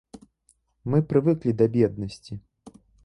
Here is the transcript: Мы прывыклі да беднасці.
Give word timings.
Мы 0.93 1.01
прывыклі 1.11 1.51
да 1.59 1.65
беднасці. 1.75 2.33